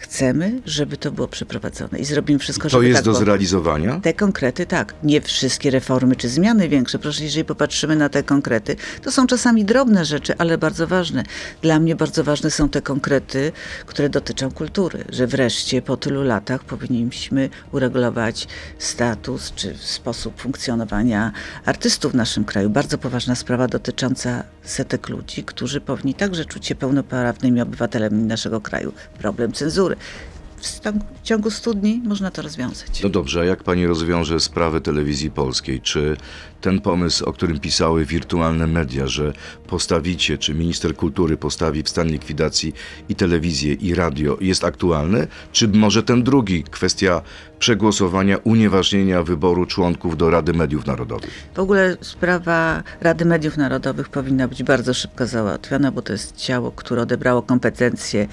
[0.00, 3.24] Chcemy, żeby to było przeprowadzone i zrobimy wszystko, To żeby jest tak do było.
[3.24, 4.00] zrealizowania?
[4.00, 4.94] Te konkrety tak.
[5.02, 6.98] Nie wszystkie reformy czy zmiany większe.
[6.98, 11.22] Proszę, jeżeli popatrzymy na te konkrety, to są czasami drobne rzeczy, ale bardzo ważne.
[11.62, 13.52] Dla mnie bardzo ważne są te konkrety,
[13.86, 15.04] które dotyczą kultury.
[15.08, 21.32] Że wreszcie po tylu latach powinniśmy uregulować status czy sposób funkcjonowania
[21.64, 22.70] artystów w naszym kraju.
[22.70, 28.92] Bardzo poważna sprawa dotycząca setek ludzi, którzy powinni także czuć się pełnoprawnymi obywatelami naszego kraju.
[29.18, 29.89] Problem cenzury.
[30.60, 33.02] W ciągu 100 dni można to rozwiązać.
[33.02, 35.80] No dobrze, a jak pani rozwiąże sprawę telewizji polskiej?
[35.80, 36.16] Czy
[36.60, 39.32] ten pomysł, o którym pisały wirtualne media, że
[39.66, 42.72] postawicie, czy minister kultury postawi w stan likwidacji
[43.08, 45.26] i telewizję, i radio, jest aktualny?
[45.52, 47.22] Czy może ten drugi, kwestia
[47.58, 51.30] przegłosowania, unieważnienia wyboru członków do Rady Mediów Narodowych?
[51.54, 56.72] W ogóle sprawa Rady Mediów Narodowych powinna być bardzo szybko załatwiona, bo to jest ciało,
[56.72, 58.28] które odebrało kompetencje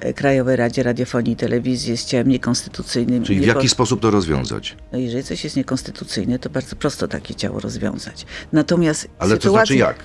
[0.00, 3.24] e, Krajowej Radzie Radiofonii i Telewizji, jest ciałem niekonstytucyjnym.
[3.24, 4.76] Czyli w jaki po- sposób to rozwiązać?
[4.92, 8.26] No jeżeli coś jest niekonstytucyjne, to bardzo prosto takie ciało rozwiązać.
[8.52, 9.96] Natomiast Ale to sytuacja znaczy jak?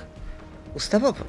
[0.75, 1.23] Ustawowo.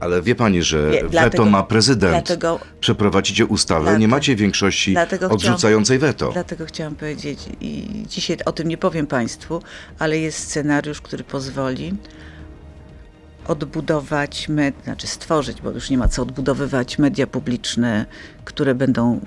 [0.00, 2.12] Ale wie pani, że Nie, weto dlatego- ma prezydent.
[2.12, 4.94] dlatego- Przeprowadzicie ustawę, nie Dlatego- macie większości
[5.30, 6.32] odrzucającej weto.
[6.32, 9.62] Dlatego chciałam powiedzieć i dzisiaj o tym nie powiem Państwu,
[9.98, 11.94] ale jest scenariusz, który pozwoli
[13.48, 18.06] odbudować, med, znaczy stworzyć, bo już nie ma co odbudowywać, media publiczne,
[18.44, 19.20] które będą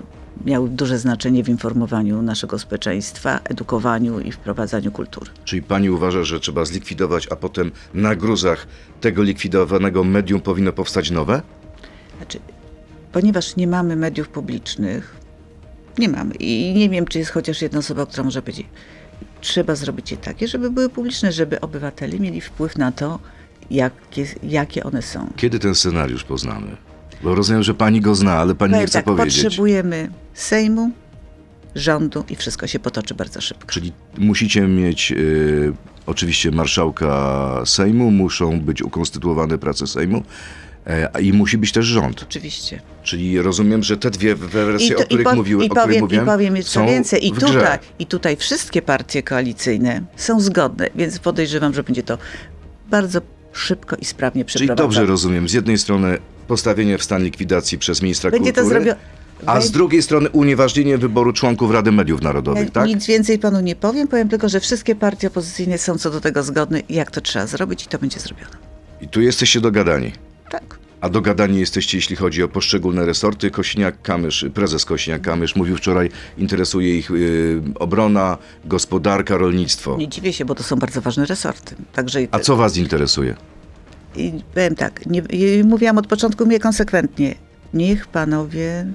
[0.44, 5.30] miały duże znaczenie w informowaniu naszego społeczeństwa, edukowaniu i wprowadzaniu kultury.
[5.44, 8.66] Czyli pani uważa, że trzeba zlikwidować, a potem na gruzach
[9.00, 11.42] tego likwidowanego medium powinno powstać nowe?
[12.16, 12.38] Znaczy,
[13.12, 15.16] ponieważ nie mamy mediów publicznych,
[15.98, 18.66] nie mamy i nie wiem, czy jest chociaż jedna osoba, która może powiedzieć,
[19.40, 23.18] trzeba zrobić je takie, żeby były publiczne, żeby obywatele mieli wpływ na to,
[23.70, 25.32] jakie, jakie one są.
[25.36, 26.76] Kiedy ten scenariusz poznamy?
[27.22, 29.42] Bo rozumiem, że pani go zna, ale pani nie Powiem chce tak, powiedzieć.
[29.42, 30.90] potrzebujemy Sejmu,
[31.74, 33.66] rządu i wszystko się potoczy bardzo szybko.
[33.72, 35.72] Czyli musicie mieć y,
[36.06, 40.22] oczywiście marszałka Sejmu, muszą być ukonstytuowane prace Sejmu
[40.86, 42.22] e, i musi być też rząd.
[42.22, 42.80] Oczywiście.
[43.02, 46.24] Czyli rozumiem, że te dwie wersje, o których po- mówiły, i o których powiem, mówiłem,
[46.24, 47.26] I powiem jeszcze są więcej.
[47.26, 47.46] I w grze.
[47.46, 52.18] tutaj, I tutaj wszystkie partie koalicyjne są zgodne, więc podejrzewam, że będzie to
[52.90, 53.20] bardzo
[53.52, 54.86] szybko i sprawnie Czyli przeprowadzone.
[54.88, 56.18] dobrze rozumiem, z jednej strony
[56.52, 59.00] postawienie w stan likwidacji przez ministra Będzie to kultury, zrobione.
[59.46, 62.86] a z drugiej strony unieważnienie wyboru członków Rady Mediów Narodowych, Ja tak?
[62.86, 66.42] Nic więcej panu nie powiem, powiem tylko, że wszystkie partie opozycyjne są co do tego
[66.42, 68.50] zgodne, jak to trzeba zrobić i to będzie zrobione.
[69.00, 70.12] I tu jesteście dogadani.
[70.50, 70.78] Tak.
[71.00, 73.50] A dogadani jesteście, jeśli chodzi o poszczególne resorty.
[73.50, 79.96] Kosiniak-Kamysz, prezes Kosiniak-Kamysz mówił wczoraj, interesuje ich y, obrona, gospodarka, rolnictwo.
[79.96, 81.74] Nie dziwię się, bo to są bardzo ważne resorty.
[81.92, 83.34] Także i- A co was interesuje?
[84.16, 85.22] I powiem tak, nie,
[85.64, 87.34] mówiłam od początku mnie konsekwentnie.
[87.74, 88.86] Niech panowie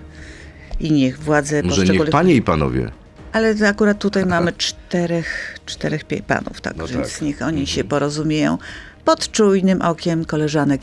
[0.80, 2.92] i niech władze Może niech panie i panowie.
[3.32, 7.22] Ale akurat tutaj mamy czterech, czterech panów, tak, No więc tak.
[7.22, 8.58] niech oni się porozumieją
[9.06, 10.82] pod czujnym okiem koleżanek,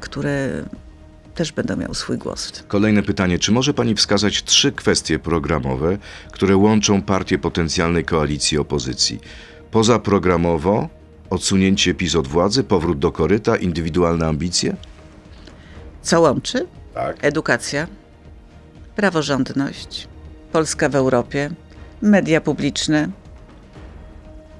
[0.00, 0.64] które
[1.34, 2.52] też będą miały swój głos.
[2.68, 3.38] Kolejne pytanie.
[3.38, 5.98] Czy może pani wskazać trzy kwestie programowe,
[6.32, 9.20] które łączą partie potencjalnej koalicji opozycji?
[9.70, 10.88] Pozaprogramowo,
[11.30, 14.76] odsunięcie PiS od władzy, powrót do koryta, indywidualne ambicje?
[16.02, 16.66] Co łączy?
[16.94, 17.16] Tak.
[17.20, 17.86] Edukacja,
[18.96, 20.08] praworządność,
[20.52, 21.50] Polska w Europie,
[22.02, 23.08] media publiczne.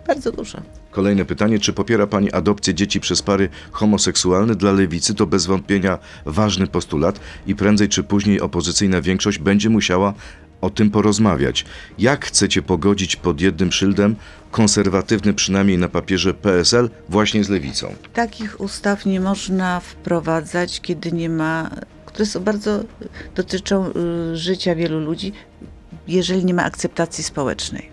[0.07, 0.59] Bardzo dużo.
[0.91, 4.55] Kolejne pytanie, czy popiera Pani adopcję dzieci przez pary homoseksualne?
[4.55, 10.15] Dla lewicy to bez wątpienia ważny postulat i prędzej czy później opozycyjna większość będzie musiała
[10.61, 11.65] o tym porozmawiać.
[11.99, 14.17] Jak chcecie pogodzić pod jednym szyldem
[14.51, 17.95] konserwatywny przynajmniej na papierze PSL właśnie z lewicą?
[18.13, 21.71] Takich ustaw nie można wprowadzać, kiedy nie ma
[22.13, 22.81] które są bardzo,
[23.35, 23.91] dotyczą
[24.33, 25.33] y, życia wielu ludzi,
[26.09, 27.91] jeżeli nie ma akceptacji społecznej.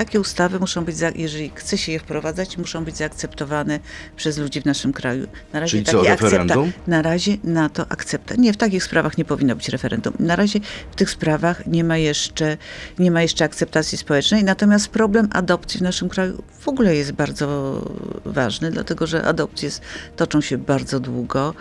[0.00, 3.80] Takie ustawy muszą być, jeżeli chce się je wprowadzać, muszą być zaakceptowane
[4.16, 5.26] przez ludzi w naszym kraju.
[5.52, 6.72] Na razie Czyli co, takiej referendum?
[6.86, 8.34] Na razie na to akcepta.
[8.34, 10.12] Nie, w takich sprawach nie powinno być referendum.
[10.18, 10.60] Na razie
[10.90, 12.56] w tych sprawach nie ma jeszcze,
[12.98, 14.44] nie ma jeszcze akceptacji społecznej.
[14.44, 17.80] Natomiast problem adopcji w naszym kraju w ogóle jest bardzo
[18.24, 19.70] ważny, dlatego że adopcje
[20.16, 21.54] toczą się bardzo długo.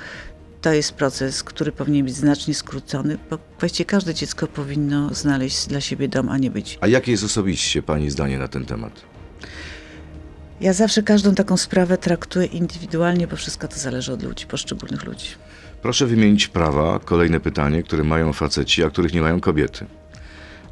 [0.62, 5.82] To jest proces, który powinien być znacznie skrócony, bo właściwie każde dziecko powinno znaleźć dla
[5.82, 6.78] siebie dom, a nie być.
[6.82, 9.02] A jakie jest osobiście Pani zdanie na ten temat?
[10.62, 15.28] Ja zawsze każdą taką sprawę traktuję indywidualnie, bo wszystko to zależy od ludzi, poszczególnych ludzi.
[15.82, 19.86] Proszę wymienić prawa, kolejne pytanie, które mają faceci, a których nie mają kobiety.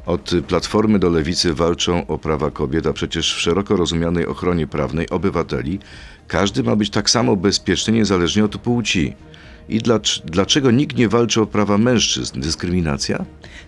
[0.06, 5.10] Od Platformy do Lewicy walczą o prawa kobiet, a przecież w szeroko rozumianej ochronie prawnej
[5.10, 5.78] obywateli
[6.26, 9.14] każdy ma być tak samo bezpieczny niezależnie od płci.
[9.68, 12.40] I dlacz, dlaczego nikt nie walczy o prawa mężczyzn?
[12.40, 13.24] Dyskryminacja?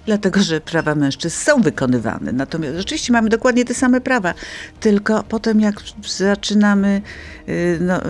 [0.07, 2.33] Dlatego, że prawa mężczyzn są wykonywane.
[2.33, 4.35] Natomiast rzeczywiście mamy dokładnie te same prawa,
[4.81, 7.03] tylko potem jak zaczynamy
[7.49, 8.01] y, no,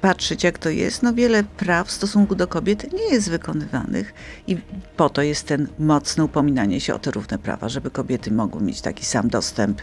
[0.00, 4.14] patrzeć, jak to jest, no wiele praw w stosunku do kobiet nie jest wykonywanych
[4.46, 4.56] i
[4.96, 8.80] po to jest ten mocne upominanie się o te równe prawa, żeby kobiety mogły mieć
[8.80, 9.82] taki sam dostęp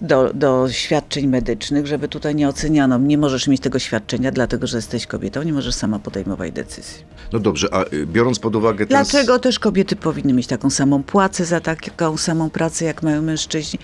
[0.00, 4.78] do, do świadczeń medycznych, żeby tutaj nie oceniano, nie możesz mieć tego świadczenia, dlatego że
[4.78, 7.04] jesteś kobietą, nie możesz sama podejmować decyzji.
[7.32, 8.88] No dobrze, a y, biorąc pod uwagę ten...
[8.88, 13.78] Dlaczego też kobiety powinny mieć taką samą płacę za taką samą pracę, jak mają mężczyźni?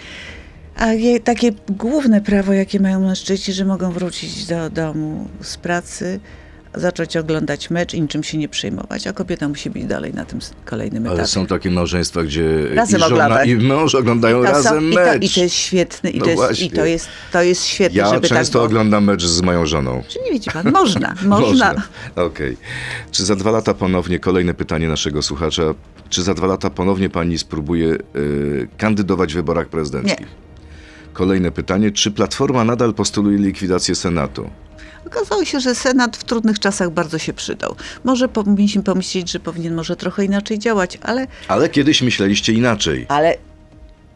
[0.77, 6.21] A je, takie główne prawo, jakie mają mężczyźni, że mogą wrócić do domu z pracy,
[6.75, 10.39] zacząć oglądać mecz i niczym się nie przejmować, a kobieta musi być dalej na tym
[10.65, 11.29] kolejnym Ale etapie.
[11.29, 15.01] są takie małżeństwa, gdzie Razem i żona i mąż oglądają To są- razem i, to,
[15.01, 15.23] mecz.
[15.23, 18.15] I to jest świetne, i, No to, jest, i to, jest, to jest świetne, Ja
[18.15, 18.65] żeby często tak było.
[18.65, 20.03] oglądam mecz z moją żoną.
[20.09, 20.71] Czy nie widzi pan?
[20.83, 21.75] Można, można.
[22.17, 22.57] Okej.
[23.11, 25.63] Czy za dwa lata ponownie, kolejne pytanie naszego słuchacza,
[26.11, 30.27] czy za dwa lata ponownie pani spróbuje y, kandydować w wyborach prezydenckich?
[31.13, 34.51] Kolejne pytanie, czy Platforma nadal postuluje likwidację Senatu?
[35.07, 37.77] Okazało się, że Senat w trudnych czasach bardzo się przydał.
[38.05, 43.07] Może powinniśmy pomyśleć, że powinien może trochę inaczej działać, ale, Ale kiedyś myśleliście inaczej.
[43.09, 43.41] ale Nawet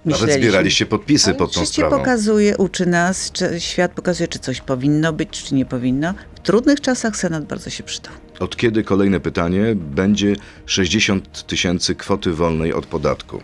[0.04, 1.98] myśleliśmy- zbieraliście podpisy Ale pod tą sprawą.
[1.98, 6.14] pokazuje, uczy nas, świat pokazuje, czy coś powinno być, czy nie powinno.
[6.34, 8.12] W trudnych czasach Senat bardzo się przydał.
[8.40, 13.40] Od kiedy, kolejne pytanie, będzie 60 tysięcy kwoty wolnej od podatku?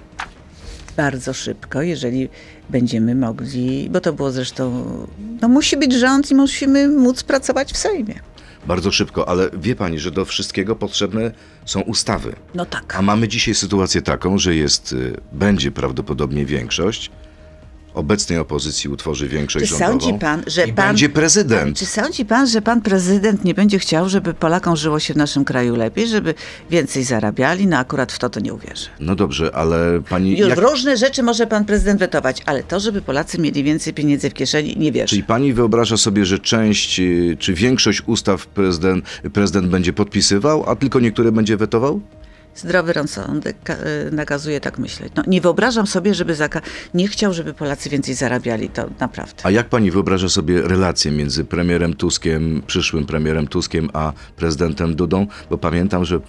[0.96, 2.28] Bardzo szybko, jeżeli
[2.70, 4.84] będziemy mogli, bo to było zresztą,
[5.40, 8.14] no musi być rząd i musimy móc pracować w Sejmie.
[8.66, 11.30] Bardzo szybko, ale wie pani, że do wszystkiego potrzebne
[11.64, 12.32] są ustawy.
[12.54, 12.96] No tak.
[12.96, 17.10] A mamy dzisiaj sytuację taką, że jest, y, będzie prawdopodobnie większość.
[17.94, 20.00] Obecnej opozycji utworzy większość Czy rządową.
[20.00, 20.86] sądzi pan, że i pan.
[20.86, 21.78] będzie prezydent.
[21.78, 25.44] Czy sądzi pan, że pan prezydent nie będzie chciał, żeby Polakom żyło się w naszym
[25.44, 26.34] kraju lepiej, żeby
[26.70, 27.66] więcej zarabiali?
[27.66, 28.86] No akurat w to to nie uwierzę.
[29.00, 30.38] No dobrze, ale pani.
[30.38, 34.30] Już Jak, różne rzeczy może pan prezydent wetować, ale to, żeby Polacy mieli więcej pieniędzy
[34.30, 35.06] w kieszeni, nie wierzę.
[35.06, 40.76] czyli pani wyobraża sobie, że część y, czy większość ustaw prezydent, prezydent będzie podpisywał, a
[40.76, 42.00] tylko niektóre będzie wetował?
[42.54, 43.74] Zdrowy rozsądek y,
[44.12, 45.12] nakazuje tak myśleć.
[45.16, 46.60] No, nie wyobrażam sobie, żeby zaka-
[46.94, 49.34] nie chciał, żeby Polacy więcej zarabiali, to naprawdę.
[49.42, 55.26] A jak pani wyobraża sobie relacje między premierem Tuskiem, przyszłym premierem Tuskiem, a prezydentem Dudą?
[55.50, 56.20] Bo pamiętam, że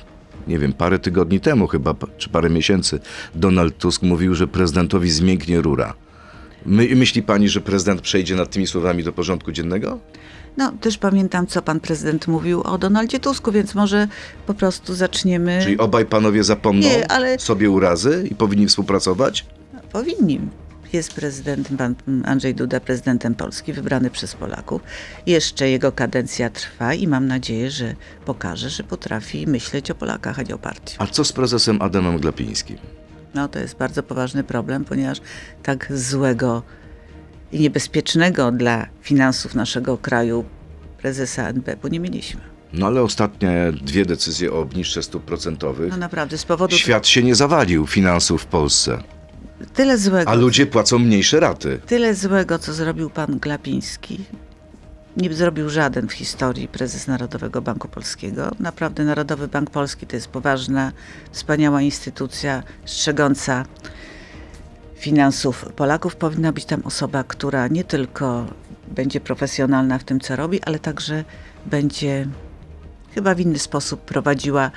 [0.47, 2.99] nie wiem, parę tygodni temu chyba, czy parę miesięcy,
[3.35, 5.93] Donald Tusk mówił, że prezydentowi zmięknie rura.
[6.65, 9.99] My, myśli pani, że prezydent przejdzie nad tymi słowami do porządku dziennego?
[10.57, 14.07] No, też pamiętam, co pan prezydent mówił o Donaldzie Tusku, więc może
[14.47, 15.59] po prostu zaczniemy...
[15.63, 19.45] Czyli obaj panowie zapomną Nie, ale- sobie urazy i powinni współpracować?
[19.91, 20.39] Powinni.
[20.93, 24.81] Jest prezydentem, pan Andrzej Duda, prezydentem Polski, wybrany przez Polaków.
[25.25, 30.41] Jeszcze jego kadencja trwa i mam nadzieję, że pokaże, że potrafi myśleć o Polakach, a
[30.43, 30.95] nie o partii.
[30.99, 32.77] A co z prezesem Adamem Glapińskim?
[33.33, 35.21] No to jest bardzo poważny problem, ponieważ
[35.63, 36.63] tak złego
[37.53, 40.45] i niebezpiecznego dla finansów naszego kraju
[41.01, 42.41] prezesa NBP nie mieliśmy.
[42.73, 45.91] No ale ostatnie dwie decyzje o obniżce stóp procentowych.
[45.91, 49.03] No naprawdę, z powodu Świat się nie zawalił finansów w Polsce,
[49.73, 50.31] tyle złego.
[50.31, 51.79] a ludzie płacą mniejsze raty.
[51.85, 54.19] Tyle złego, co zrobił pan Glapiński,
[55.17, 58.51] nie zrobił żaden w historii prezes Narodowego Banku Polskiego.
[58.59, 60.91] Naprawdę Narodowy Bank Polski to jest poważna,
[61.31, 63.65] wspaniała instytucja strzegąca
[65.03, 66.15] finansów Polaków.
[66.15, 68.45] Powinna być tam osoba, która nie tylko
[68.87, 71.23] będzie profesjonalna w tym, co robi, ale także
[71.65, 72.27] będzie
[73.15, 74.71] chyba w inny sposób prowadziła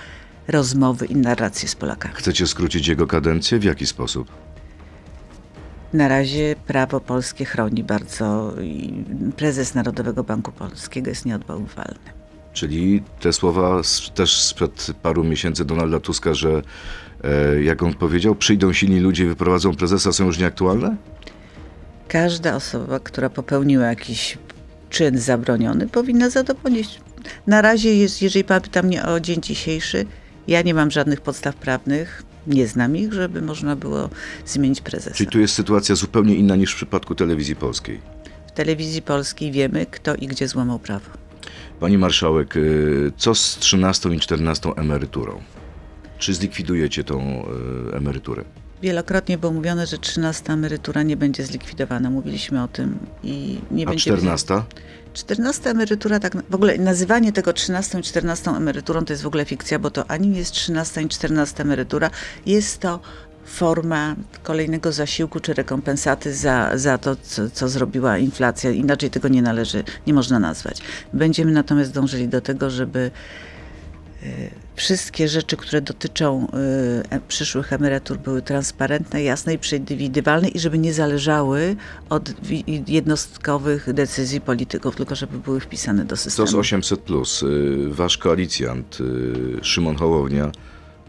[0.49, 2.15] rozmowy i narracje z Polakami.
[2.15, 3.59] Chcecie skrócić jego kadencję?
[3.59, 4.29] W jaki sposób?
[5.93, 9.05] Na razie prawo polskie chroni bardzo i
[9.37, 12.17] prezes Narodowego Banku Polskiego jest nieodwoływalny.
[12.53, 16.62] Czyli te słowa z, też sprzed paru miesięcy Donalda Tuska, że
[17.62, 20.96] jak on powiedział, przyjdą silni ludzie i wyprowadzą prezesa, są już nieaktualne?
[22.09, 24.38] Każda osoba, która popełniła jakiś
[24.90, 27.00] czyn zabroniony, powinna za to ponieść.
[27.46, 30.07] Na razie jest, jeżeli pan pyta mnie o dzień dzisiejszy,
[30.48, 34.11] ja nie mam żadnych podstaw prawnych, nie znam ich, żeby można było
[34.46, 35.16] zmienić prezesa.
[35.16, 38.00] Czyli tu jest sytuacja zupełnie inna niż w przypadku telewizji polskiej.
[38.46, 41.11] W telewizji polskiej wiemy, kto i gdzie złamał prawo.
[41.81, 45.40] Pani marszałek, y, co z 13 i 14 emeryturą?
[46.18, 47.46] Czy zlikwidujecie tą
[47.92, 48.44] y, emeryturę?
[48.83, 52.11] Wielokrotnie było mówione, że 13 emerytura nie będzie zlikwidowana.
[52.11, 54.05] Mówiliśmy o tym i nie A będzie.
[54.05, 54.62] 14?
[55.12, 59.44] 14 emerytura, tak w ogóle nazywanie tego 13 i 14 emeryturą to jest w ogóle
[59.44, 62.11] fikcja, bo to ani nie jest 13 i 14 emerytura,
[62.46, 63.00] jest to
[63.46, 68.70] forma kolejnego zasiłku czy rekompensaty za, za to, co, co zrobiła inflacja.
[68.70, 70.83] Inaczej tego nie należy, nie można nazwać.
[71.12, 73.11] Będziemy natomiast dążyli do tego, żeby e,
[74.77, 76.47] wszystkie rzeczy, które dotyczą
[77.11, 81.77] e, przyszłych emerytur były transparentne, jasne i przewidywalne i żeby nie zależały
[82.09, 82.31] od
[82.89, 86.49] jednostkowych decyzji polityków, tylko żeby były wpisane do systemu.
[86.49, 87.01] z 800?
[87.01, 87.43] Plus?
[87.43, 88.99] Y, Wasz koalicjant
[89.62, 90.53] Szymon Hołownia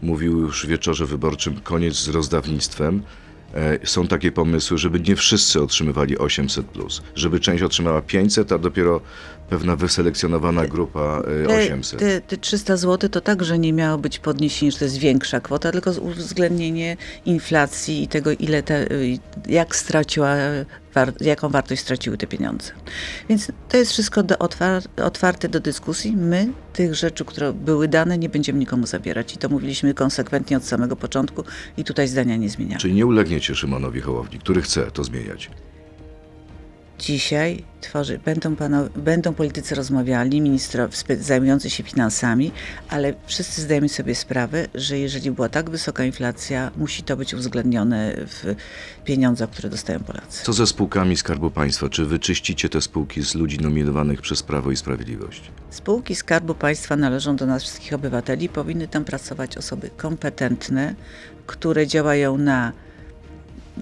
[0.02, 3.02] mówił już w wieczorze wyborczym koniec z rozdawnictwem.
[3.54, 8.58] E, Są takie pomysły, żeby nie wszyscy otrzymywali 800, plus, żeby część otrzymała 500, a
[8.58, 9.00] dopiero
[9.50, 12.00] pewna wyselekcjonowana grupa y, Te, 800.
[12.00, 15.72] te, te 300 zł to także nie miało być podniesienie, że to jest większa kwota,
[15.72, 18.86] tylko uwzględnienie inflacji i tego, ile te,
[19.48, 20.36] jak straciła,
[21.20, 22.72] jaką wartość straciły te pieniądze.
[23.28, 26.16] Więc to jest wszystko do otwar, otwarte do dyskusji.
[26.16, 29.34] My tych rzeczy, które były dane, nie będziemy nikomu zabierać.
[29.34, 31.44] I to mówiliśmy konsekwentnie od samego początku
[31.76, 32.80] i tutaj zdania nie zmieniamy.
[32.80, 35.50] Czyli nie ulegniecie Szymonowi Hołowni, który chce to zmieniać.
[36.98, 42.52] Dzisiaj tworzy, będą, pano, będą politycy rozmawiali, ministrowie zajmujący się finansami,
[42.88, 48.14] ale wszyscy zdajemy sobie sprawę, że jeżeli była tak wysoka inflacja, musi to być uwzględnione
[48.16, 48.54] w
[49.04, 50.44] pieniądzach, które dostają Polacy.
[50.44, 51.88] Co ze spółkami Skarbu Państwa?
[51.88, 55.42] Czy wyczyścicie te spółki z ludzi nominowanych przez Prawo i Sprawiedliwość?
[55.70, 58.48] Spółki Skarbu Państwa należą do nas wszystkich obywateli.
[58.48, 60.94] Powinny tam pracować osoby kompetentne,
[61.46, 62.72] które działają na,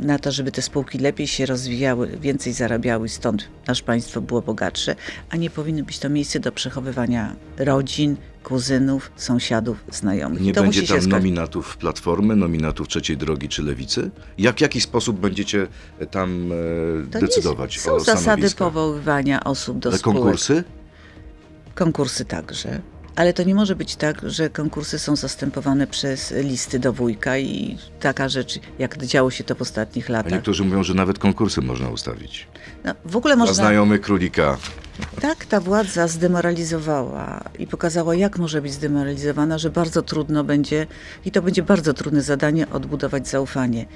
[0.01, 4.97] na to, żeby te spółki lepiej się rozwijały, więcej zarabiały, stąd nasze państwo było bogatsze,
[5.31, 10.41] a nie powinno być to miejsce do przechowywania rodzin, kuzynów, sąsiadów, znajomych.
[10.41, 11.11] Nie będzie tam skończyć.
[11.11, 14.11] nominatów Platformy, nominatów Trzeciej Drogi czy Lewicy?
[14.39, 15.67] Jak, w jaki sposób będziecie
[16.11, 20.17] tam e, To nie decydować jest, są o zasady powoływania osób do Ale spółek.
[20.19, 20.65] konkursy?
[21.75, 22.81] Konkursy także.
[23.17, 27.79] Ale to nie może być tak, że konkursy są zastępowane przez listy do wujka i
[28.01, 30.33] taka rzecz, jak działo się to w ostatnich A latach.
[30.33, 32.47] niektórzy mówią, że nawet konkursy można ustawić.
[32.85, 33.55] No, w ogóle Dla można.
[33.65, 34.57] znajomy królika.
[35.21, 40.87] Tak ta władza zdemoralizowała i pokazała, jak może być zdemoralizowana, że bardzo trudno będzie,
[41.25, 43.87] i to będzie bardzo trudne zadanie, odbudować zaufanie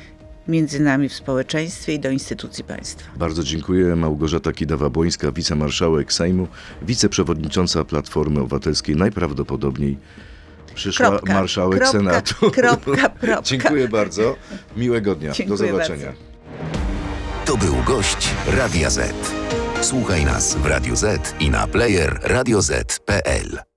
[0.50, 3.10] między nami w społeczeństwie i do instytucji państwa.
[3.16, 3.96] Bardzo dziękuję.
[3.96, 6.48] Małgorzata Kidawa-Błońska, wicemarszałek Sejmu,
[6.82, 9.98] wiceprzewodnicząca Platformy Obywatelskiej, najprawdopodobniej
[10.74, 12.50] przyszła Kropka, marszałek kropka, Senatu.
[12.50, 13.42] kropka, kropka.
[13.42, 14.36] Dziękuję bardzo.
[14.76, 15.32] Miłego dnia.
[15.32, 16.06] Dziękuję Do zobaczenia.
[16.06, 16.20] bardzo.
[17.44, 19.14] To był gość Radia Z.
[19.80, 23.69] Słuchaj nas w Radio Z i na player radioz.pl.